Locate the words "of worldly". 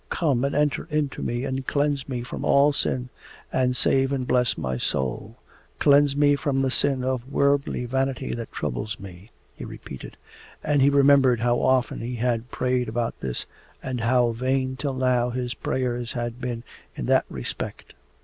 7.03-7.85